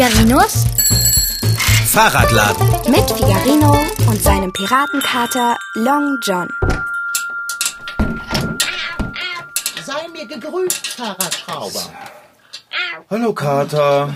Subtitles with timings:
[0.00, 0.64] Figarinos
[1.88, 2.66] Fahrradladen.
[2.90, 3.76] mit Figarino
[4.08, 6.48] und seinem Piratenkater Long John.
[9.84, 11.82] Sei mir gegrüßt, Fahrradschrauber.
[13.10, 14.14] Hallo Kater.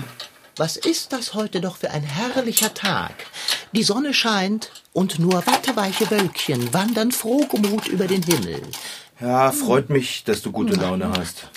[0.57, 3.13] Was ist das heute doch für ein herrlicher Tag?
[3.71, 8.59] Die Sonne scheint und nur watteweiche Wölkchen wandern frohgemut über den Himmel.
[9.21, 11.47] Ja, freut mich, dass du gute Laune hast.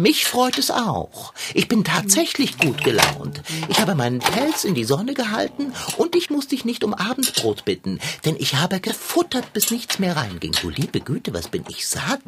[0.00, 1.34] Mich freut es auch.
[1.54, 3.42] Ich bin tatsächlich gut gelaunt.
[3.68, 7.64] Ich habe meinen Pelz in die Sonne gehalten und ich muss dich nicht um Abendbrot
[7.64, 10.54] bitten, denn ich habe gefuttert, bis nichts mehr reinging.
[10.62, 12.20] Du liebe Güte, was bin ich satt?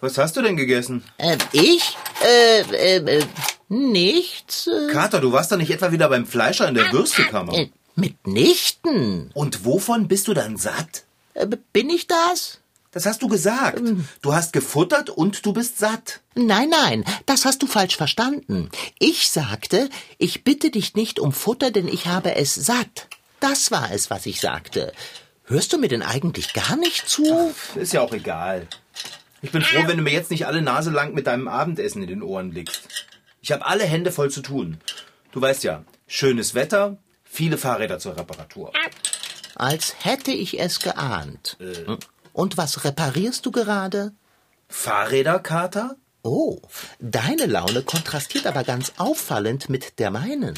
[0.00, 1.02] Was hast du denn gegessen?
[1.18, 1.96] Ähm, ich?
[2.22, 3.24] Äh, äh, äh,
[3.70, 4.66] nichts?
[4.66, 7.54] Äh, Kater, du warst doch nicht etwa wieder beim Fleischer in der Würstekammer.
[7.54, 9.30] äh, mitnichten.
[9.32, 11.04] Und wovon bist du dann satt?
[11.32, 12.60] Äh, bin ich das?
[12.96, 13.82] Das hast du gesagt.
[14.22, 16.22] Du hast gefuttert und du bist satt.
[16.34, 18.70] Nein, nein, das hast du falsch verstanden.
[18.98, 23.08] Ich sagte, ich bitte dich nicht um Futter, denn ich habe es satt.
[23.38, 24.94] Das war es, was ich sagte.
[25.44, 27.52] Hörst du mir denn eigentlich gar nicht zu?
[27.74, 28.66] Ist ja auch egal.
[29.42, 32.08] Ich bin froh, wenn du mir jetzt nicht alle Nase lang mit deinem Abendessen in
[32.08, 32.88] den Ohren liegst.
[33.42, 34.78] Ich habe alle Hände voll zu tun.
[35.32, 38.72] Du weißt ja, schönes Wetter, viele Fahrräder zur Reparatur.
[39.54, 41.58] Als hätte ich es geahnt.
[42.36, 44.12] Und was reparierst du gerade?
[44.68, 45.96] Fahrräder, Kater?
[46.22, 46.60] Oh,
[47.00, 50.54] deine Laune kontrastiert aber ganz auffallend mit der meinen.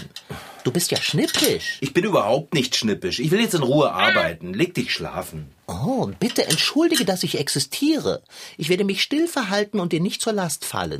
[0.64, 1.78] Du bist ja schnippisch.
[1.80, 3.20] Ich bin überhaupt nicht schnippisch.
[3.20, 4.54] Ich will jetzt in Ruhe arbeiten.
[4.54, 5.52] Leg dich schlafen.
[5.68, 8.24] Oh, bitte entschuldige, dass ich existiere.
[8.56, 10.98] Ich werde mich still verhalten und dir nicht zur Last fallen.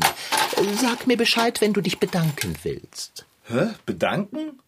[0.81, 3.27] Sag mir Bescheid, wenn du dich bedanken willst.
[3.49, 3.71] Hä?
[3.85, 4.61] Bedanken?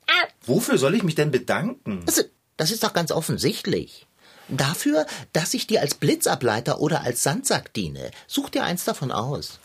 [0.44, 2.02] Wofür soll ich mich denn bedanken?
[2.04, 2.24] Das,
[2.56, 4.08] das ist doch ganz offensichtlich.
[4.50, 8.10] Dafür, dass ich dir als Blitzableiter oder als Sandsack diene.
[8.26, 9.58] Such dir eins davon aus.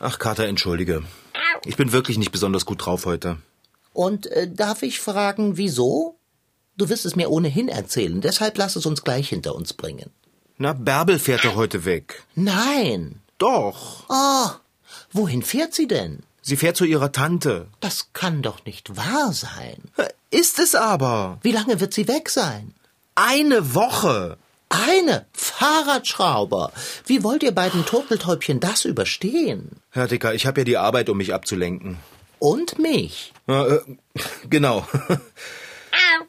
[0.00, 1.02] Ach, Kater, entschuldige.
[1.64, 3.38] Ich bin wirklich nicht besonders gut drauf heute.
[3.92, 6.16] Und äh, darf ich fragen, wieso?
[6.76, 10.10] Du wirst es mir ohnehin erzählen, deshalb lass es uns gleich hinter uns bringen.
[10.56, 12.24] Na, Bärbel fährt doch heute weg.
[12.34, 13.20] Nein.
[13.38, 14.04] Doch.
[14.08, 14.50] Oh,
[15.12, 16.22] wohin fährt sie denn?
[16.42, 17.68] Sie fährt zu ihrer Tante.
[17.80, 19.82] Das kann doch nicht wahr sein.
[20.30, 21.38] Ist es aber.
[21.42, 22.74] Wie lange wird sie weg sein?
[23.22, 24.38] Eine Woche.
[24.70, 26.72] Eine Fahrradschrauber.
[27.04, 29.72] Wie wollt ihr beiden Turteltäubchen das überstehen?
[29.90, 31.98] Herr Dicker, ich habe ja die Arbeit, um mich abzulenken.
[32.38, 33.34] Und mich.
[33.46, 33.80] Ja, äh,
[34.48, 34.88] genau.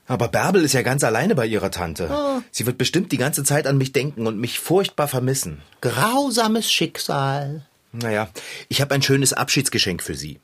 [0.05, 2.43] Aber Bärbel ist ja ganz alleine bei ihrer Tante.
[2.51, 5.61] Sie wird bestimmt die ganze Zeit an mich denken und mich furchtbar vermissen.
[5.79, 7.65] Grausames Schicksal.
[7.93, 8.27] Naja,
[8.67, 10.41] ich habe ein schönes Abschiedsgeschenk für sie.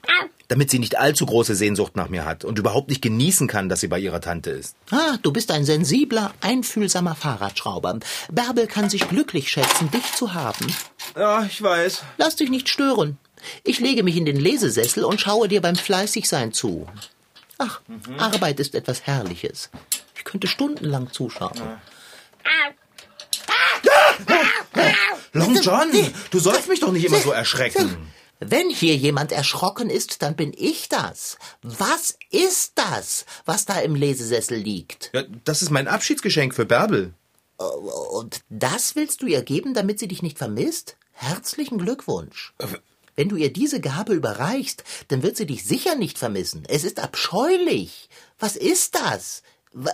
[0.49, 3.81] Damit sie nicht allzu große Sehnsucht nach mir hat und überhaupt nicht genießen kann, dass
[3.81, 4.75] sie bei ihrer Tante ist.
[4.91, 7.99] Ah, du bist ein sensibler, einfühlsamer Fahrradschrauber.
[8.31, 10.67] Bärbel kann sich glücklich schätzen, dich zu haben.
[11.17, 12.03] Ja, ich weiß.
[12.17, 13.17] Lass dich nicht stören.
[13.63, 16.87] Ich lege mich in den Lesesessel und schaue dir beim Fleißigsein zu.
[17.57, 17.81] Ach,
[18.17, 19.69] Arbeit ist etwas Herrliches.
[20.15, 21.61] Ich könnte stundenlang zuschauen.
[25.33, 25.91] Long John,
[26.31, 27.97] du sollst mich doch nicht immer so erschrecken.
[28.39, 31.37] Wenn hier jemand erschrocken ist, dann bin ich das.
[31.63, 35.09] Was ist das, was da im Lesesessel liegt?
[35.13, 37.13] Ja, das ist mein Abschiedsgeschenk für Bärbel.
[37.57, 40.97] Und das willst du ihr geben, damit sie dich nicht vermisst?
[41.13, 42.53] Herzlichen Glückwunsch.
[43.15, 46.63] Wenn du ihr diese Gabe überreichst, dann wird sie dich sicher nicht vermissen.
[46.67, 48.09] Es ist abscheulich.
[48.37, 49.41] Was ist das?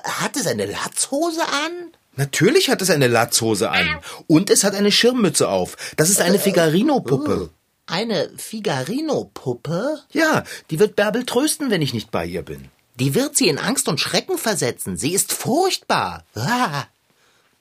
[0.03, 1.93] Hat es eine Latzhose an?
[2.15, 3.99] Natürlich hat es eine Latzhose an.
[4.27, 5.77] Und es hat eine Schirmmütze auf.
[5.95, 7.49] Das ist eine Figarino-Puppe.
[7.85, 9.99] Eine Figarino-Puppe?
[10.11, 12.69] Ja, die wird Bärbel trösten, wenn ich nicht bei ihr bin.
[12.95, 14.97] Die wird sie in Angst und Schrecken versetzen.
[14.97, 16.23] Sie ist furchtbar.
[16.35, 16.85] Ah.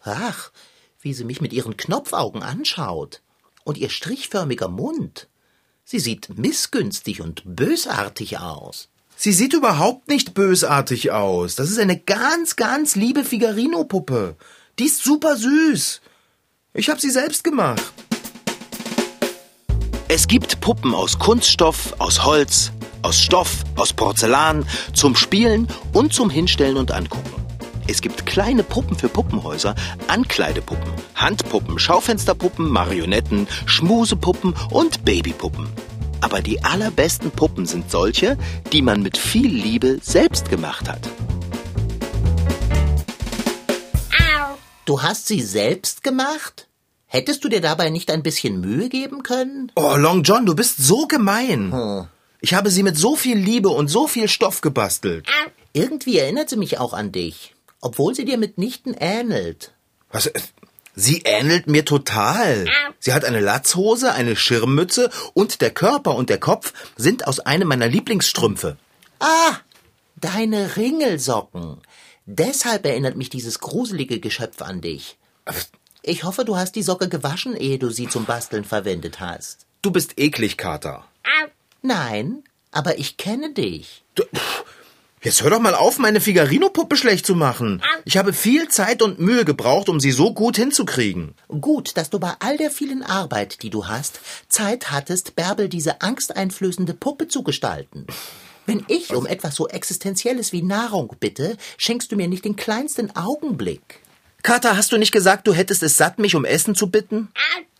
[0.04, 0.50] Ach,
[1.00, 3.20] wie sie mich mit ihren Knopfaugen anschaut.
[3.64, 5.28] Und ihr strichförmiger Mund.
[5.84, 8.88] Sie sieht missgünstig und bösartig aus.
[9.16, 11.54] Sie sieht überhaupt nicht bösartig aus.
[11.54, 14.36] Das ist eine ganz, ganz liebe Figarino-Puppe.
[14.78, 16.00] Die ist super süß.
[16.74, 17.82] Ich habe sie selbst gemacht.
[20.14, 22.70] Es gibt Puppen aus Kunststoff, aus Holz,
[23.00, 27.32] aus Stoff, aus Porzellan, zum Spielen und zum Hinstellen und Angucken.
[27.88, 29.74] Es gibt kleine Puppen für Puppenhäuser,
[30.08, 35.66] Ankleidepuppen, Handpuppen, Schaufensterpuppen, Marionetten, Schmusepuppen und Babypuppen.
[36.20, 38.36] Aber die allerbesten Puppen sind solche,
[38.70, 41.08] die man mit viel Liebe selbst gemacht hat.
[44.84, 46.68] Du hast sie selbst gemacht?
[47.12, 49.70] Hättest du dir dabei nicht ein bisschen Mühe geben können?
[49.74, 52.08] Oh, Long John, du bist so gemein.
[52.40, 55.26] Ich habe sie mit so viel Liebe und so viel Stoff gebastelt.
[55.74, 59.74] Irgendwie erinnert sie mich auch an dich, obwohl sie dir mitnichten ähnelt.
[60.10, 60.28] Was?
[60.28, 60.40] äh,
[60.94, 62.66] Sie ähnelt mir total.
[62.98, 67.68] Sie hat eine Latzhose, eine Schirmmütze und der Körper und der Kopf sind aus einem
[67.68, 68.78] meiner Lieblingsstrümpfe.
[69.20, 69.56] Ah,
[70.16, 71.76] deine Ringelsocken.
[72.24, 75.18] Deshalb erinnert mich dieses gruselige Geschöpf an dich.
[76.04, 79.66] Ich hoffe, du hast die Socke gewaschen, ehe du sie zum Basteln verwendet hast.
[79.82, 81.04] Du bist eklig, Kater.
[81.80, 84.02] Nein, aber ich kenne dich.
[84.16, 84.24] Du,
[85.22, 87.82] jetzt hör doch mal auf, meine Figarino-Puppe schlecht zu machen.
[88.04, 91.36] Ich habe viel Zeit und Mühe gebraucht, um sie so gut hinzukriegen.
[91.46, 96.00] Gut, dass du bei all der vielen Arbeit, die du hast, Zeit hattest, Bärbel diese
[96.02, 98.08] angsteinflößende Puppe zu gestalten.
[98.66, 103.14] Wenn ich um etwas so Existenzielles wie Nahrung bitte, schenkst du mir nicht den kleinsten
[103.14, 104.01] Augenblick.
[104.42, 107.28] Kater, hast du nicht gesagt, du hättest es satt, mich um Essen zu bitten?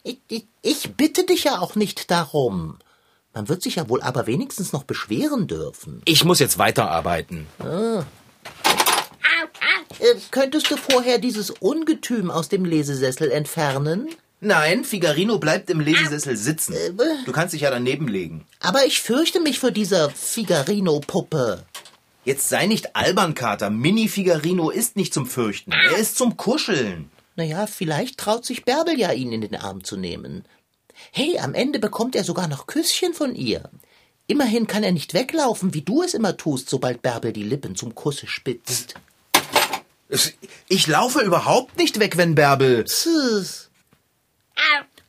[0.05, 2.79] Ich, ich, ich bitte dich ja auch nicht darum.
[3.35, 6.03] Man wird sich ja wohl aber wenigstens noch beschweren dürfen.
[6.05, 7.47] Ich muss jetzt weiterarbeiten.
[7.61, 8.03] Äh,
[10.31, 14.09] könntest du vorher dieses Ungetüm aus dem Lesesessel entfernen?
[14.41, 16.75] Nein, Figarino bleibt im Lesesessel sitzen.
[17.25, 18.45] Du kannst dich ja daneben legen.
[18.61, 21.65] Aber ich fürchte mich vor dieser Figarino-Puppe.
[22.25, 23.71] Jetzt sei nicht albern, Kater.
[23.71, 25.73] Mini Figarino ist nicht zum Fürchten.
[25.73, 27.11] Er ist zum Kuscheln.
[27.35, 30.45] Naja, vielleicht traut sich Bärbel ja, ihn in den Arm zu nehmen.
[31.11, 33.71] Hey, am Ende bekommt er sogar noch Küsschen von ihr.
[34.27, 37.95] Immerhin kann er nicht weglaufen, wie du es immer tust, sobald Bärbel die Lippen zum
[37.95, 38.95] Kusse spitzt.
[40.69, 42.85] Ich laufe überhaupt nicht weg, wenn Bärbel.
[42.85, 43.71] Tschüss.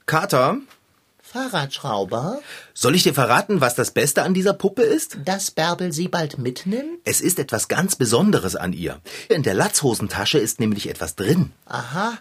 [0.05, 0.57] Kater,
[1.33, 2.41] Fahrradschrauber,
[2.75, 5.17] soll ich dir verraten, was das Beste an dieser Puppe ist?
[5.25, 6.99] dass Bärbel sie bald mitnimmt?
[7.05, 9.01] Es ist etwas ganz Besonderes an ihr.
[9.29, 11.51] In der Latzhosentasche ist nämlich etwas drin.
[11.65, 12.19] Aha.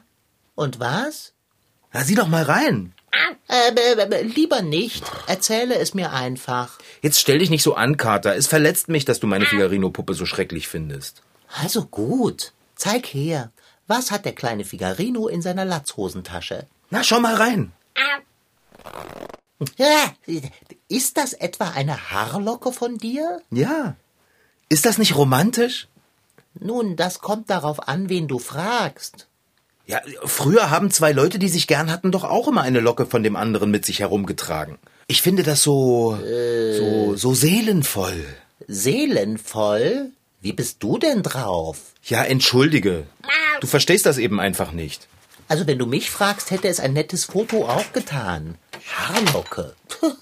[0.54, 1.32] Und was?
[1.92, 2.94] Na, sieh doch mal rein.
[3.48, 5.04] Äh, b- b- lieber nicht.
[5.26, 6.78] Erzähle es mir einfach.
[7.02, 8.34] Jetzt stell dich nicht so an, Kater.
[8.34, 11.22] Es verletzt mich, dass du meine Figarino-Puppe so schrecklich findest.
[11.62, 12.52] Also gut.
[12.76, 13.50] Zeig her.
[13.86, 16.66] Was hat der kleine Figarino in seiner Latzhosentasche?
[16.88, 17.72] Na, schau mal rein.
[20.88, 23.40] Ist das etwa eine Haarlocke von dir?
[23.50, 23.96] Ja.
[24.68, 25.88] Ist das nicht romantisch?
[26.58, 29.28] Nun, das kommt darauf an, wen du fragst.
[29.86, 33.22] Ja, früher haben zwei Leute, die sich gern hatten, doch auch immer eine Locke von
[33.22, 34.78] dem anderen mit sich herumgetragen.
[35.08, 38.24] Ich finde das so, so, so seelenvoll.
[38.68, 40.10] Seelenvoll?
[40.40, 41.78] Wie bist du denn drauf?
[42.04, 43.04] Ja, entschuldige.
[43.60, 45.08] Du verstehst das eben einfach nicht.
[45.48, 48.56] Also, wenn du mich fragst, hätte es ein nettes Foto auch getan.
[48.92, 49.74] Haarlocke.
[49.88, 50.12] Puh,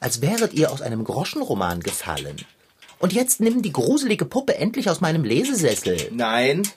[0.00, 2.36] Als wäret ihr aus einem Groschenroman gefallen.
[2.98, 6.08] Und jetzt nimm die gruselige Puppe endlich aus meinem Lesesessel.
[6.12, 6.68] Nein.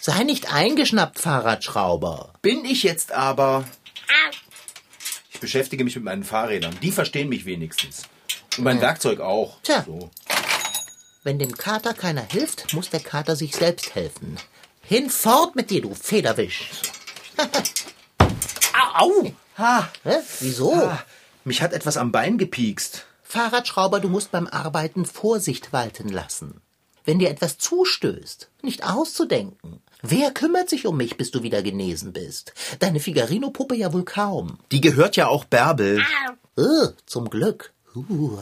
[0.00, 2.32] Sei nicht eingeschnappt, Fahrradschrauber.
[2.40, 3.64] Bin ich jetzt aber.
[5.30, 6.76] Ich beschäftige mich mit meinen Fahrrädern.
[6.82, 8.04] Die verstehen mich wenigstens.
[8.56, 9.60] Und mein Werkzeug auch.
[9.62, 9.84] Tja.
[9.86, 10.10] So.
[11.22, 14.38] Wenn dem Kater keiner hilft, muss der Kater sich selbst helfen.
[14.82, 16.70] Hinfort mit dir, du Federwisch.
[18.96, 19.32] Au!
[19.58, 19.88] Ha!
[20.04, 20.18] Hä?
[20.38, 20.72] Wieso?
[20.72, 21.02] Ah,
[21.44, 23.06] mich hat etwas am Bein gepiekst.
[23.24, 26.60] Fahrradschrauber, du musst beim Arbeiten Vorsicht walten lassen.
[27.04, 29.82] Wenn dir etwas zustößt, nicht auszudenken.
[30.00, 32.52] Wer kümmert sich um mich, bis du wieder genesen bist?
[32.78, 34.58] Deine Figarino-Puppe ja wohl kaum.
[34.70, 36.04] Die gehört ja auch Bärbel.
[36.56, 37.72] Äh, zum Glück.
[37.96, 38.38] Uh,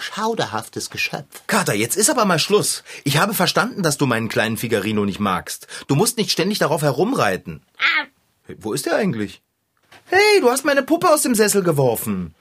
[0.00, 1.46] schauderhaftes Geschöpf.
[1.46, 2.82] Kater, jetzt ist aber mal Schluss.
[3.04, 5.66] Ich habe verstanden, dass du meinen kleinen Figarino nicht magst.
[5.86, 7.62] Du musst nicht ständig darauf herumreiten.
[8.42, 9.40] Hey, wo ist er eigentlich?
[10.08, 12.34] Hey, du hast meine Puppe aus dem Sessel geworfen.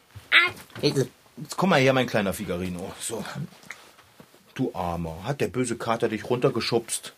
[0.81, 2.93] Äh, Jetzt komm mal her, mein kleiner Figarino.
[3.01, 3.24] So.
[4.53, 7.13] Du Armer, hat der böse Kater dich runtergeschubst?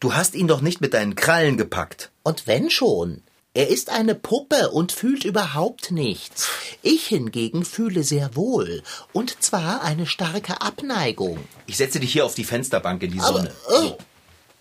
[0.00, 2.10] Du hast ihn doch nicht mit deinen Krallen gepackt.
[2.22, 3.22] Und wenn schon.
[3.52, 6.48] Er ist eine Puppe und fühlt überhaupt nichts.
[6.82, 8.82] Ich hingegen fühle sehr wohl.
[9.12, 11.36] Und zwar eine starke Abneigung.
[11.66, 13.48] Ich setze dich hier auf die Fensterbank in die Aber, Sonne.
[13.50, 13.98] äh, So.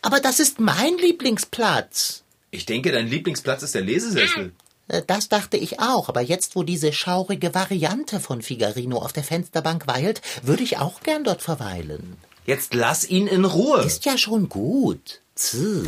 [0.01, 2.23] aber das ist mein Lieblingsplatz.
[2.49, 4.53] Ich denke, dein Lieblingsplatz ist der Lesesessel.
[4.89, 9.23] Äh, Das dachte ich auch, aber jetzt, wo diese schaurige Variante von Figarino auf der
[9.23, 12.17] Fensterbank weilt, würde ich auch gern dort verweilen.
[12.45, 13.81] Jetzt lass ihn in Ruhe.
[13.83, 15.21] Ist ja schon gut.
[15.35, 15.83] Zh.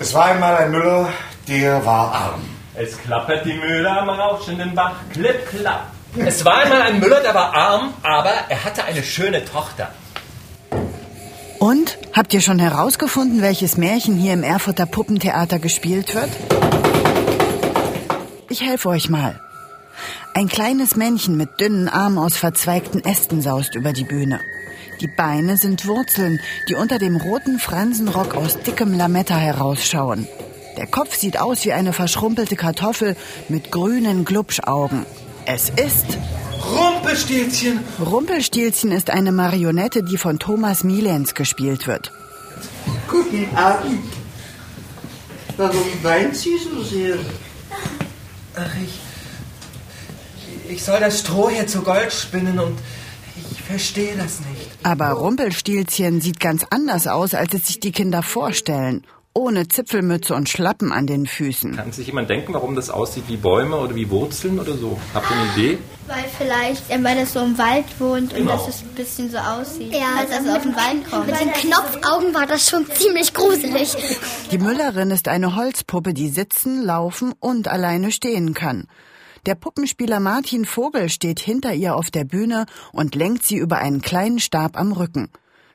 [0.00, 1.08] Es war einmal ein Müller,
[1.48, 2.42] der war arm.
[2.74, 5.93] Es klappert die Mühle am rauschenden Bach, klipp, klapp.
[6.16, 9.90] Es war einmal ein Müller, der war arm, aber er hatte eine schöne Tochter.
[11.58, 11.98] Und?
[12.12, 16.30] Habt ihr schon herausgefunden, welches Märchen hier im Erfurter Puppentheater gespielt wird?
[18.48, 19.40] Ich helfe euch mal.
[20.34, 24.38] Ein kleines Männchen mit dünnen Armen aus verzweigten Ästen saust über die Bühne.
[25.00, 30.28] Die Beine sind Wurzeln, die unter dem roten Fransenrock aus dickem Lametta herausschauen.
[30.76, 33.16] Der Kopf sieht aus wie eine verschrumpelte Kartoffel
[33.48, 35.06] mit grünen Glubschaugen.
[35.46, 36.06] Es ist
[36.74, 37.80] Rumpelstilzchen!
[38.00, 42.12] Rumpelstilzchen ist eine Marionette, die von Thomas Mielens gespielt wird.
[43.08, 44.04] Guten Abend.
[45.58, 47.16] Warum weint sie so sehr?
[48.56, 50.72] Ach, ich.
[50.72, 52.78] Ich soll das Stroh hier zu Gold spinnen und
[53.52, 54.70] ich verstehe das nicht.
[54.82, 59.04] Aber Rumpelstilzchen sieht ganz anders aus, als es sich die Kinder vorstellen.
[59.36, 61.74] Ohne Zipfelmütze und Schlappen an den Füßen.
[61.74, 64.96] Kann sich jemand denken, warum das aussieht wie Bäume oder wie Wurzeln oder so?
[65.12, 65.78] Habt ihr eine Idee?
[66.06, 68.52] Weil vielleicht, äh, weil das so im Wald wohnt und Genau.
[68.52, 71.26] dass es ein bisschen so aussieht, Ja, als dass es aus dem Wald kommt.
[71.26, 73.96] Mit den Knopfaugen war das schon ziemlich gruselig.
[74.52, 78.86] Die Müllerin ist eine Holzpuppe, die sitzen, laufen und alleine stehen kann.
[79.46, 84.00] Der Puppenspieler Martin Vogel steht hinter ihr auf der Bühne und lenkt sie über einen
[84.00, 85.28] kleinen Stab am Rücken.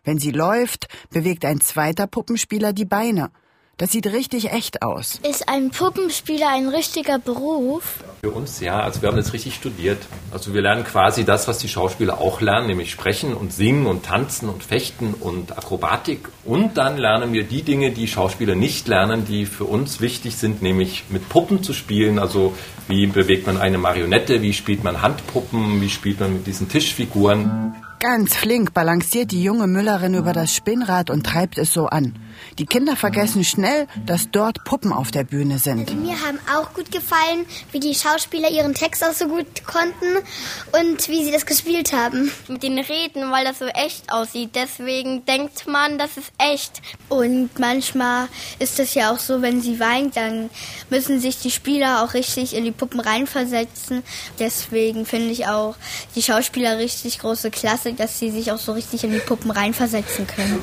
[0.06, 3.32] Wenn sie läuft, bewegt ein zweiter Puppenspieler die Beine.
[3.80, 5.22] Das sieht richtig echt aus.
[5.24, 8.04] Ist ein Puppenspieler ein richtiger Beruf?
[8.20, 10.00] Für uns ja, also wir haben das richtig studiert.
[10.32, 14.04] Also wir lernen quasi das, was die Schauspieler auch lernen, nämlich sprechen und singen und
[14.04, 16.28] tanzen und fechten und Akrobatik.
[16.44, 20.62] Und dann lernen wir die Dinge, die Schauspieler nicht lernen, die für uns wichtig sind,
[20.62, 22.20] nämlich mit Puppen zu spielen.
[22.20, 22.58] Also
[22.90, 27.76] wie bewegt man eine Marionette, wie spielt man Handpuppen, wie spielt man mit diesen Tischfiguren.
[28.00, 32.18] Ganz flink balanciert die junge Müllerin über das Spinnrad und treibt es so an.
[32.58, 35.94] Die Kinder vergessen schnell, dass dort Puppen auf der Bühne sind.
[36.02, 40.24] Mir haben auch gut gefallen, wie die Schauspieler ihren Text auch so gut konnten
[40.72, 42.32] und wie sie das gespielt haben.
[42.48, 44.52] Mit den Reden, weil das so echt aussieht.
[44.56, 46.82] Deswegen denkt man, das ist echt.
[47.10, 48.28] Und manchmal
[48.60, 50.50] ist es ja auch so, wenn sie weint, dann
[50.90, 54.04] müssen sich die Spieler auch richtig in die Puppen reinversetzen.
[54.40, 55.76] Deswegen finde ich auch
[56.16, 60.28] die Schauspieler richtig große Klasse, dass sie sich auch so richtig in die Puppen reinversetzen
[60.28, 60.60] können.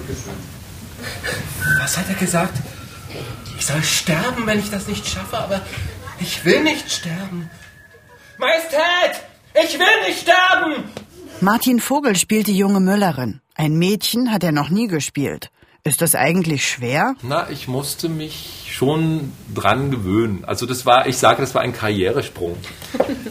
[1.79, 2.57] Was hat er gesagt?
[3.59, 5.61] Ich soll sterben, wenn ich das nicht schaffe, aber
[6.21, 7.51] ich will nicht sterben.
[8.39, 9.23] Majestät!
[9.55, 10.85] Ich will nicht sterben!
[11.41, 13.41] Martin Vogel spielt die junge Müllerin.
[13.55, 15.51] Ein Mädchen hat er noch nie gespielt.
[15.87, 17.15] Ist das eigentlich schwer?
[17.23, 20.45] Na, ich musste mich schon dran gewöhnen.
[20.45, 22.57] Also das war, ich sage, das war ein Karrieresprung,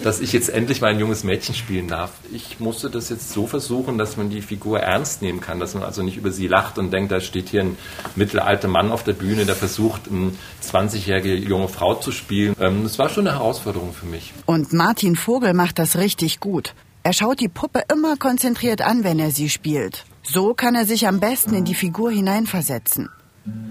[0.04, 2.12] dass ich jetzt endlich mal ein junges Mädchen spielen darf.
[2.32, 5.84] Ich musste das jetzt so versuchen, dass man die Figur ernst nehmen kann, dass man
[5.84, 7.78] also nicht über sie lacht und denkt, da steht hier ein
[8.16, 10.32] mittelalter Mann auf der Bühne, der versucht, eine
[10.64, 12.56] 20-jährige junge Frau zu spielen.
[12.62, 14.32] Ähm, Das war schon eine Herausforderung für mich.
[14.46, 16.74] Und Martin Vogel macht das richtig gut.
[17.04, 20.06] Er schaut die Puppe immer konzentriert an, wenn er sie spielt.
[20.28, 23.10] So kann er sich am besten in die Figur hineinversetzen.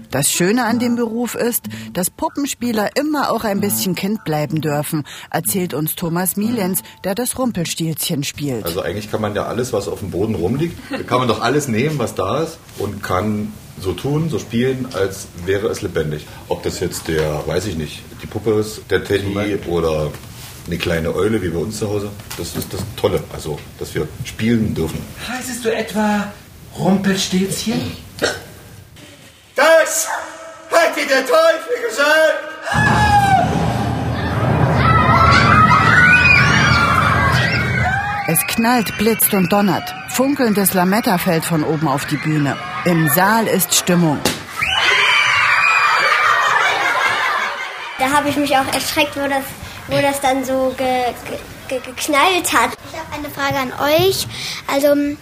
[0.09, 5.03] Das Schöne an dem Beruf ist, dass Puppenspieler immer auch ein bisschen Kind bleiben dürfen,
[5.29, 8.63] erzählt uns Thomas Mielens, der das Rumpelstilzchen spielt.
[8.63, 11.67] Also eigentlich kann man ja alles, was auf dem Boden rumliegt, kann man doch alles
[11.67, 16.25] nehmen, was da ist und kann so tun, so spielen, als wäre es lebendig.
[16.47, 20.09] Ob das jetzt der, weiß ich nicht, die Puppe ist, der Teddy oder
[20.67, 22.09] eine kleine Eule wie bei uns zu Hause.
[22.37, 24.99] Das ist das Tolle, also dass wir spielen dürfen.
[25.27, 26.31] Heißest du etwa
[26.77, 27.95] Rumpelstilzchen?
[29.55, 30.07] Das
[30.71, 32.55] hat dir der Teufel gesagt!
[38.27, 39.93] Es knallt, blitzt und donnert.
[40.09, 42.57] Funkelndes Lametta fällt von oben auf die Bühne.
[42.85, 44.19] Im Saal ist Stimmung.
[47.99, 49.43] Da habe ich mich auch erschreckt, wo das,
[49.87, 51.37] wo das dann so ge, ge,
[51.69, 52.71] ge, geknallt hat.
[52.91, 54.27] Ich habe eine Frage an euch.
[54.67, 55.15] Also,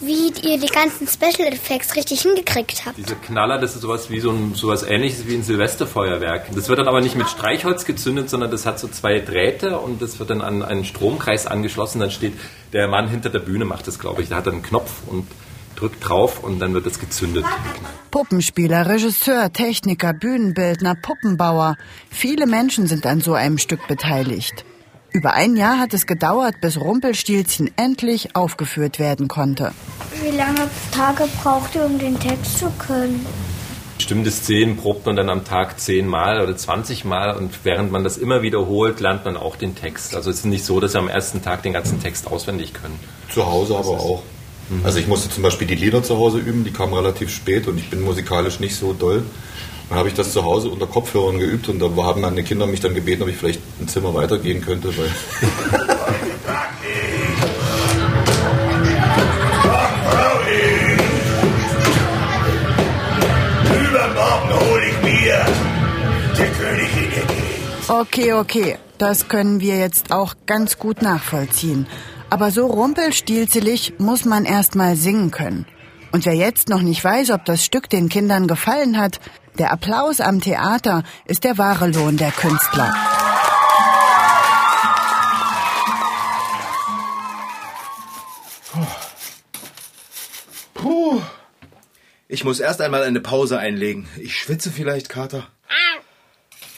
[0.00, 2.96] wie ihr die ganzen Special Effects richtig hingekriegt habt.
[2.96, 6.46] Diese Knaller, das ist sowas wie so ein, sowas ähnliches wie ein Silvesterfeuerwerk.
[6.54, 10.00] Das wird dann aber nicht mit Streichholz gezündet, sondern das hat so zwei Drähte und
[10.00, 12.00] das wird dann an einen Stromkreis angeschlossen.
[12.00, 12.34] Dann steht
[12.72, 14.28] der Mann hinter der Bühne, macht das, glaube ich.
[14.28, 15.26] Der hat dann einen Knopf und
[15.74, 17.44] drückt drauf und dann wird das gezündet.
[18.10, 21.76] Puppenspieler, Regisseur, Techniker, Bühnenbildner, Puppenbauer.
[22.10, 24.64] Viele Menschen sind an so einem Stück beteiligt.
[25.10, 29.72] Über ein Jahr hat es gedauert, bis Rumpelstilzchen endlich aufgeführt werden konnte.
[30.22, 33.24] Wie lange Tage braucht ihr, um den Text zu können?
[33.96, 38.16] Bestimmte Szenen probt man dann am Tag zehnmal oder 20 Mal und während man das
[38.16, 40.14] immer wiederholt, lernt man auch den Text.
[40.14, 42.98] Also es ist nicht so, dass wir am ersten Tag den ganzen Text auswendig können.
[43.32, 44.22] Zu Hause aber auch.
[44.84, 47.78] Also ich musste zum Beispiel die Lieder zu Hause üben, die kamen relativ spät und
[47.78, 49.22] ich bin musikalisch nicht so doll.
[49.88, 52.80] Dann habe ich das zu Hause unter Kopfhörern geübt und da haben meine Kinder mich
[52.80, 55.10] dann gebeten, ob ich vielleicht ein Zimmer weitergehen könnte, weil.
[67.88, 71.86] Okay, okay, das können wir jetzt auch ganz gut nachvollziehen.
[72.28, 75.64] Aber so rumpelstilzelig muss man erst mal singen können.
[76.10, 79.20] Und wer jetzt noch nicht weiß, ob das Stück den Kindern gefallen hat,
[79.58, 82.94] der Applaus am Theater ist der wahre Lohn der Künstler.
[90.74, 91.20] Puh.
[92.28, 94.08] Ich muss erst einmal eine Pause einlegen.
[94.16, 95.48] Ich schwitze vielleicht, Kater.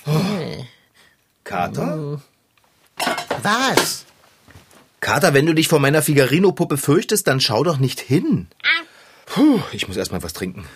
[0.07, 0.65] Oh.
[1.45, 2.21] Kater?
[3.43, 4.07] Was?
[5.01, 8.49] Kater, wenn du dich vor meiner Figarino-Puppe fürchtest, dann schau doch nicht hin.
[9.31, 10.69] Puh, ich muss erst mal was trinken.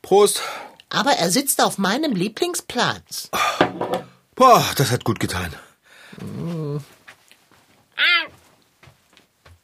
[0.00, 0.40] Prost.
[0.88, 3.28] Aber er sitzt auf meinem Lieblingsplatz.
[4.34, 5.54] Boah, das hat gut getan.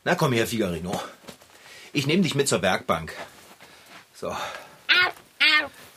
[0.04, 1.02] Na komm her, Figarino.
[1.94, 3.14] Ich nehme dich mit zur Werkbank.
[4.14, 4.36] So.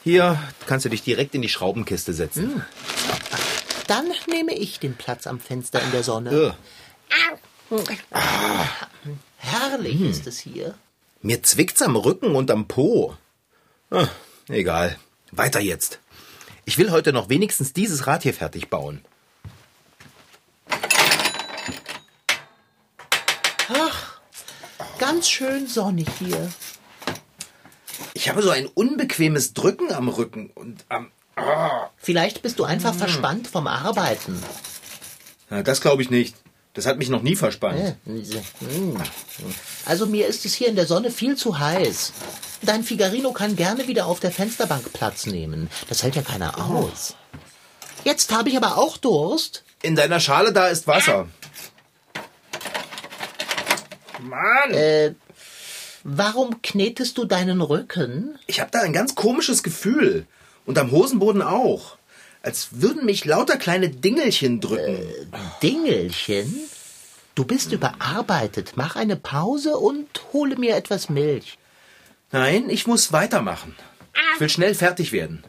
[0.06, 2.63] Hier kannst du dich direkt in die Schraubenkiste setzen.
[3.88, 6.56] Dann nehme ich den Platz am Fenster in der Sonne.
[9.38, 10.76] Herrlich ist es hier.
[11.22, 13.16] Mir zwickt's am Rücken und am Po.
[13.92, 14.08] Ah,
[14.48, 14.98] egal.
[15.32, 16.00] Weiter jetzt.
[16.66, 19.04] Ich will heute noch wenigstens dieses Rad hier fertig bauen.
[23.70, 24.20] Ach,
[24.98, 26.52] ganz schön sonnig hier.
[28.14, 31.12] Ich habe so ein unbequemes Drücken am Rücken und am.
[31.36, 31.90] Ah.
[31.98, 34.42] Vielleicht bist du einfach verspannt vom Arbeiten.
[35.50, 36.36] Na, das glaube ich nicht.
[36.74, 37.98] Das hat mich noch nie verspannt.
[39.86, 42.14] Also mir ist es hier in der Sonne viel zu heiß.
[42.62, 45.70] Dein Figarino kann gerne wieder auf der Fensterbank Platz nehmen.
[45.88, 47.16] Das hält ja keiner aus.
[48.04, 49.64] Jetzt habe ich aber auch Durst.
[49.82, 51.28] In deiner Schale da ist Wasser.
[54.22, 54.74] Mann!
[54.74, 55.16] Äh,
[56.04, 58.38] warum knetest du deinen Rücken?
[58.48, 60.28] Ich habe da ein ganz komisches Gefühl.
[60.66, 61.98] Und am Hosenboden auch.
[62.41, 64.96] Als würden mich lauter kleine Dingelchen drücken.
[64.96, 65.25] Äh,
[65.62, 66.53] Dingelchen?
[67.36, 68.74] Du bist überarbeitet.
[68.75, 71.58] Mach eine Pause und hole mir etwas Milch.
[72.31, 73.75] Nein, ich muss weitermachen.
[74.36, 75.43] Ich will schnell fertig werden.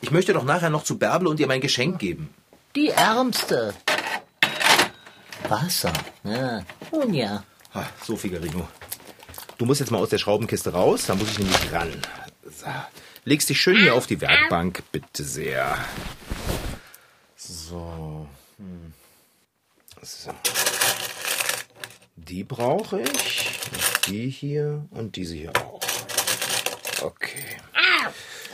[0.00, 2.30] Ich möchte doch nachher noch zu Bärbel und ihr mein Geschenk geben.
[2.74, 3.74] Die Ärmste.
[5.48, 5.92] Wasser.
[6.24, 6.62] Ja.
[6.92, 7.42] Nun ja.
[7.72, 8.68] Ah, so, Figarino.
[9.58, 11.92] Du musst jetzt mal aus der Schraubenkiste raus, da muss ich nämlich ran.
[12.44, 12.66] So.
[13.28, 15.76] Legst dich schön hier auf die Werkbank, bitte sehr.
[17.34, 18.28] So.
[18.56, 18.92] Hm.
[20.00, 20.30] so.
[22.14, 23.50] Die brauche ich.
[24.06, 25.80] Die hier und diese hier auch.
[27.02, 27.56] Okay.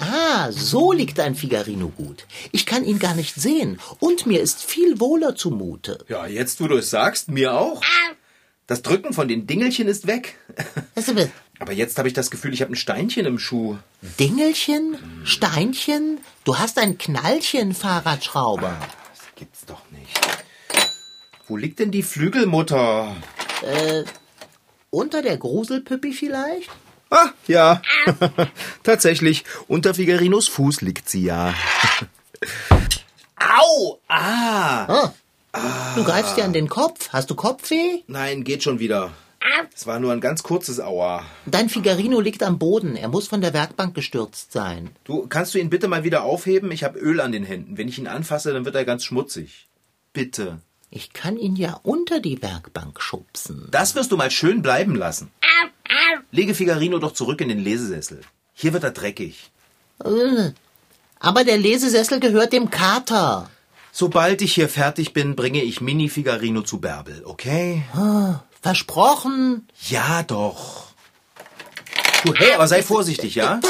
[0.00, 2.24] Ah, so liegt dein Figarino gut.
[2.50, 6.02] Ich kann ihn gar nicht sehen und mir ist viel wohler zumute.
[6.08, 7.82] Ja, jetzt wo du es sagst, mir auch.
[8.72, 10.38] Das Drücken von den Dingelchen ist weg.
[11.58, 13.76] Aber jetzt habe ich das Gefühl, ich habe ein Steinchen im Schuh.
[14.18, 14.96] Dingelchen?
[15.24, 16.20] Steinchen?
[16.44, 18.74] Du hast ein Knallchen, Fahrradschrauber.
[19.10, 20.18] Das gibt's doch nicht.
[21.46, 23.14] Wo liegt denn die Flügelmutter?
[23.60, 24.04] Äh,
[24.88, 26.70] unter der Gruselpüppi vielleicht?
[27.10, 27.82] Ah, ja.
[28.84, 31.52] Tatsächlich, unter Figarinos Fuß liegt sie ja.
[33.36, 34.00] Au!
[34.08, 34.86] Ah!
[34.88, 35.14] ah!
[35.96, 37.10] Du greifst dir an den Kopf.
[37.10, 38.02] Hast du Kopfweh?
[38.06, 39.12] Nein, geht schon wieder.
[39.74, 41.24] Es war nur ein ganz kurzes Aua.
[41.46, 42.96] Dein Figarino liegt am Boden.
[42.96, 44.90] Er muss von der Werkbank gestürzt sein.
[45.04, 46.70] Du, kannst du ihn bitte mal wieder aufheben?
[46.70, 47.76] Ich habe Öl an den Händen.
[47.76, 49.68] Wenn ich ihn anfasse, dann wird er ganz schmutzig.
[50.12, 50.58] Bitte.
[50.90, 53.68] Ich kann ihn ja unter die Werkbank schubsen.
[53.70, 55.30] Das wirst du mal schön bleiben lassen.
[56.30, 58.20] Lege Figarino doch zurück in den Lesesessel.
[58.54, 59.50] Hier wird er dreckig.
[61.18, 63.50] Aber der Lesesessel gehört dem Kater.
[63.94, 67.82] Sobald ich hier fertig bin, bringe ich Mini Figarino zu Bärbel, okay?
[67.94, 69.68] Oh, versprochen.
[69.90, 70.86] Ja, doch.
[72.24, 73.60] Du, hey, aber sei vorsichtig, ja?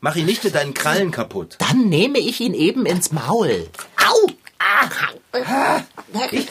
[0.00, 1.56] Mach ihn nicht mit deinen Krallen kaputt.
[1.58, 3.68] Dann nehme ich ihn eben ins Maul.
[3.96, 4.30] Au!
[6.30, 6.46] Ich,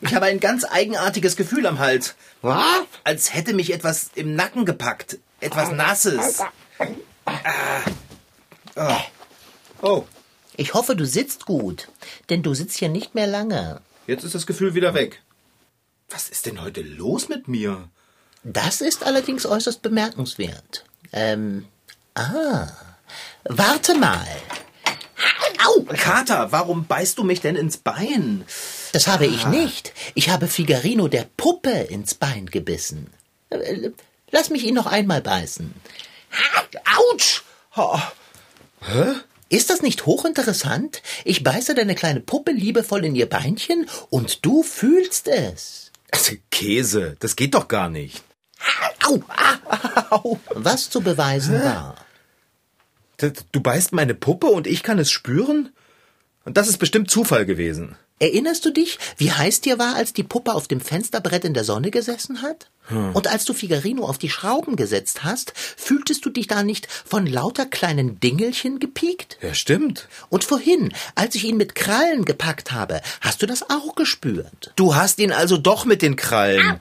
[0.00, 2.14] ich habe ein ganz eigenartiges Gefühl am Hals.
[2.40, 2.64] Was?
[3.04, 5.18] Als hätte mich etwas im Nacken gepackt.
[5.40, 6.40] Etwas Nasses.
[8.74, 9.00] Ah.
[9.82, 10.06] Oh.
[10.56, 11.88] Ich hoffe, du sitzt gut,
[12.28, 13.80] denn du sitzt hier nicht mehr lange.
[14.06, 15.22] Jetzt ist das Gefühl wieder weg.
[16.10, 17.88] Was ist denn heute los mit mir?
[18.44, 20.84] Das ist allerdings äußerst bemerkenswert.
[21.12, 21.66] Ähm,
[22.14, 22.68] ah,
[23.44, 24.26] warte mal.
[25.64, 25.82] Au!
[25.84, 28.44] Kater, warum beißt du mich denn ins Bein?
[28.92, 29.92] Das habe ich nicht.
[30.14, 33.12] Ich habe Figarino der Puppe ins Bein gebissen.
[34.30, 35.72] Lass mich ihn noch einmal beißen.
[36.96, 37.42] Autsch!
[37.76, 37.98] Oh.
[38.80, 39.14] Hä?
[39.52, 41.02] Ist das nicht hochinteressant?
[41.26, 45.92] Ich beiße deine kleine Puppe liebevoll in ihr Beinchen und du fühlst es.
[46.10, 48.24] Also Käse, das geht doch gar nicht.
[49.04, 49.22] Au,
[50.08, 51.96] au, Was zu beweisen war.
[53.18, 55.68] Du beißt meine Puppe und ich kann es spüren?
[56.46, 57.96] Und das ist bestimmt Zufall gewesen.
[58.22, 61.64] Erinnerst du dich, wie heiß dir war, als die Puppe auf dem Fensterbrett in der
[61.64, 62.70] Sonne gesessen hat?
[62.84, 63.16] Hm.
[63.16, 67.26] Und als du Figarino auf die Schrauben gesetzt hast, fühltest du dich da nicht von
[67.26, 69.38] lauter kleinen Dingelchen gepiekt?
[69.42, 70.06] Ja, stimmt.
[70.28, 74.72] Und vorhin, als ich ihn mit Krallen gepackt habe, hast du das auch gespürt?
[74.76, 76.78] Du hast ihn also doch mit den Krallen.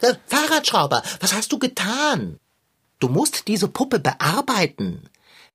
[0.00, 2.38] Ah, Fahrradschrauber, was hast du getan?
[2.98, 5.02] Du musst diese Puppe bearbeiten.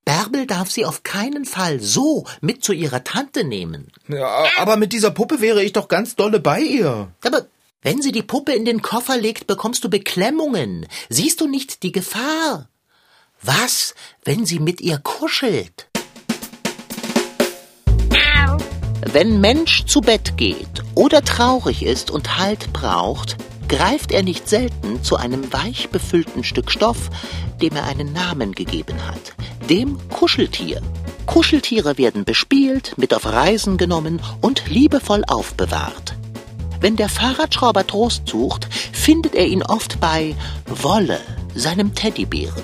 [0.08, 3.91] Bärbel darf sie auf keinen Fall so mit zu ihrer Tante nehmen.
[4.08, 7.12] Ja, aber mit dieser Puppe wäre ich doch ganz dolle bei ihr.
[7.26, 7.48] Aber
[7.82, 10.88] wenn sie die Puppe in den Koffer legt, bekommst du Beklemmungen.
[11.10, 12.70] Siehst du nicht die Gefahr?
[13.41, 15.89] Was, wenn sie mit ihr kuschelt?
[19.12, 23.36] Wenn Mensch zu Bett geht oder traurig ist und Halt braucht,
[23.67, 27.10] greift er nicht selten zu einem weich befüllten Stück Stoff,
[27.62, 29.34] dem er einen Namen gegeben hat,
[29.69, 30.82] dem Kuscheltier.
[31.25, 36.15] Kuscheltiere werden bespielt, mit auf Reisen genommen und liebevoll aufbewahrt.
[36.80, 40.36] Wenn der Fahrradschrauber Trost sucht, findet er ihn oft bei
[40.67, 41.19] Wolle,
[41.56, 42.63] seinem Teddybären.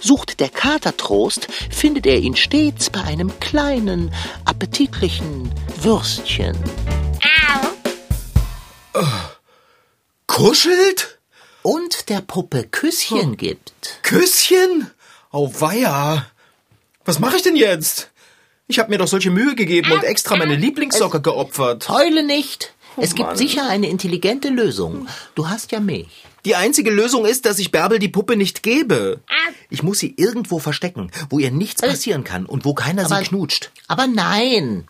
[0.00, 4.12] Sucht der Kater Trost, findet er ihn stets bei einem kleinen,
[4.44, 6.56] appetitlichen Würstchen.
[8.92, 9.33] Oh.
[10.34, 11.20] Kuschelt?
[11.62, 13.36] Und der Puppe Küsschen oh.
[13.36, 14.00] gibt.
[14.02, 14.90] Küsschen?
[15.30, 16.26] Oh weia.
[17.04, 18.10] Was mache ich denn jetzt?
[18.66, 21.88] Ich habe mir doch solche Mühe gegeben und extra meine Lieblingssocke geopfert.
[21.88, 22.74] Heule nicht.
[22.96, 23.36] Oh es gibt Mann.
[23.36, 25.06] sicher eine intelligente Lösung.
[25.36, 26.24] Du hast ja mich.
[26.44, 29.20] Die einzige Lösung ist, dass ich Bärbel die Puppe nicht gebe.
[29.70, 33.22] Ich muss sie irgendwo verstecken, wo ihr nichts passieren kann und wo keiner aber, sie
[33.22, 33.70] knutscht.
[33.86, 34.88] Aber nein.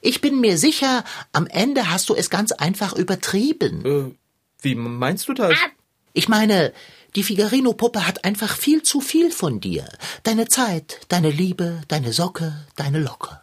[0.00, 1.02] Ich bin mir sicher,
[1.32, 4.16] am Ende hast du es ganz einfach übertrieben.
[4.64, 5.54] Wie meinst du das?
[6.12, 6.72] Ich meine,
[7.16, 9.84] die Figarino-Puppe hat einfach viel zu viel von dir.
[10.22, 13.40] Deine Zeit, deine Liebe, deine Socke, deine Locke.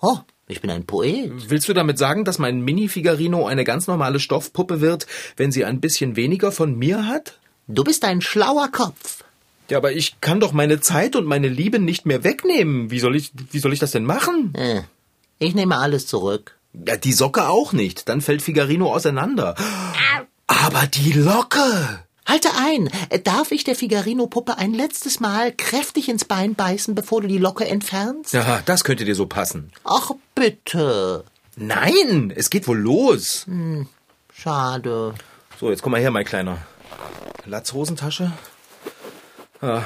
[0.00, 1.30] Oh, ich bin ein Poet.
[1.48, 5.80] Willst du damit sagen, dass mein Mini-Figarino eine ganz normale Stoffpuppe wird, wenn sie ein
[5.80, 7.38] bisschen weniger von mir hat?
[7.68, 9.24] Du bist ein schlauer Kopf.
[9.68, 12.90] Ja, aber ich kann doch meine Zeit und meine Liebe nicht mehr wegnehmen.
[12.90, 14.54] Wie soll ich, wie soll ich das denn machen?
[14.54, 14.82] Äh,
[15.38, 16.56] ich nehme alles zurück.
[16.86, 18.08] Ja, die Socke auch nicht.
[18.08, 19.54] Dann fällt Figarino auseinander.
[20.46, 22.04] Aber die Locke!
[22.26, 22.90] Halte ein!
[23.24, 27.66] Darf ich der Figarino-Puppe ein letztes Mal kräftig ins Bein beißen, bevor du die Locke
[27.66, 28.32] entfernst?
[28.32, 29.70] Ja, das könnte dir so passen.
[29.84, 31.24] Ach, bitte.
[31.56, 33.44] Nein, es geht wohl los.
[33.46, 33.86] Hm,
[34.32, 35.14] schade.
[35.58, 36.58] So, jetzt komm mal her, mein Kleiner.
[37.44, 38.32] Latzhosentasche?
[39.60, 39.82] Ah.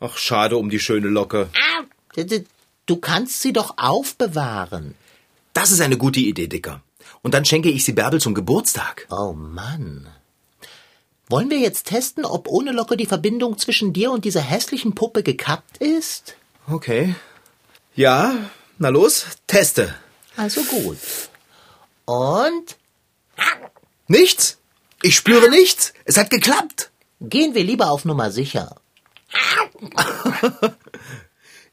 [0.00, 1.48] Ach, schade um die schöne Locke.
[2.86, 4.94] Du kannst sie doch aufbewahren.
[5.52, 6.82] Das ist eine gute Idee, Dicker.
[7.22, 9.06] Und dann schenke ich sie Bärbel zum Geburtstag.
[9.10, 10.08] Oh Mann.
[11.28, 15.24] Wollen wir jetzt testen, ob ohne Locke die Verbindung zwischen dir und dieser hässlichen Puppe
[15.24, 16.36] gekappt ist?
[16.68, 17.16] Okay.
[17.96, 18.34] Ja,
[18.78, 19.94] na los, teste.
[20.36, 20.98] Also gut.
[22.04, 22.76] Und?
[24.06, 24.58] Nichts.
[25.02, 25.94] Ich spüre nichts.
[26.04, 26.90] Es hat geklappt.
[27.20, 28.76] Gehen wir lieber auf Nummer sicher.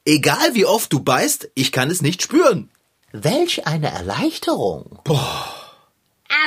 [0.06, 2.69] Egal wie oft du beißt, ich kann es nicht spüren.
[3.13, 4.99] Welch eine Erleichterung.
[5.04, 5.54] Boah.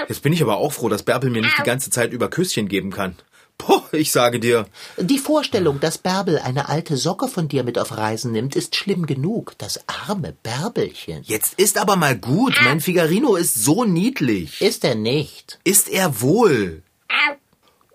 [0.09, 2.67] Jetzt bin ich aber auch froh, dass Bärbel mir nicht die ganze Zeit über Küsschen
[2.67, 3.15] geben kann.
[3.57, 4.67] Boah, ich sage dir.
[4.99, 9.07] Die Vorstellung, dass Bärbel eine alte Socke von dir mit auf Reisen nimmt, ist schlimm
[9.07, 9.55] genug.
[9.59, 11.23] Das arme Bärbelchen.
[11.23, 12.55] Jetzt ist aber mal gut.
[12.65, 14.61] Mein Figarino ist so niedlich.
[14.61, 15.61] Ist er nicht?
[15.63, 16.83] Ist er wohl.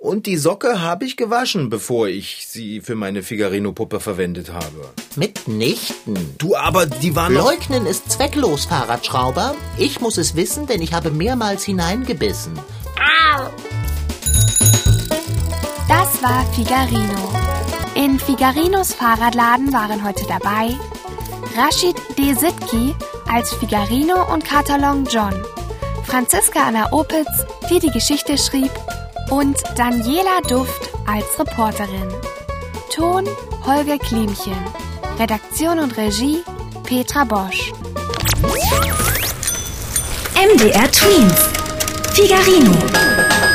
[0.01, 4.89] Und die Socke habe ich gewaschen, bevor ich sie für meine Figarino-Puppe verwendet habe.
[5.15, 6.17] Mitnichten.
[6.39, 7.45] Du, aber die war noch...
[7.45, 9.53] Leugnen ist zwecklos, Fahrradschrauber.
[9.77, 12.53] Ich muss es wissen, denn ich habe mehrmals hineingebissen.
[15.87, 17.31] Das war Figarino.
[17.93, 20.75] In Figarinos Fahrradladen waren heute dabei
[21.55, 22.95] Rashid Desitki
[23.31, 25.35] als Figarino und Katalon John,
[26.05, 28.71] Franziska Anna Opitz, die die Geschichte schrieb,
[29.31, 32.09] und Daniela Duft als Reporterin.
[32.93, 33.25] Ton
[33.65, 34.57] Holger Klimchen.
[35.17, 36.43] Redaktion und Regie
[36.83, 37.71] Petra Bosch.
[40.35, 41.49] MDR Twins.
[42.13, 43.50] Figarino.